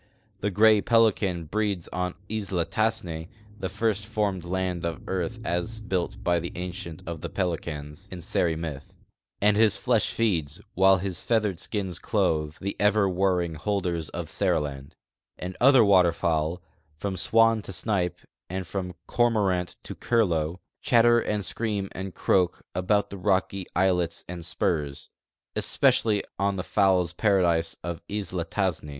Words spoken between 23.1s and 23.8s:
the rocky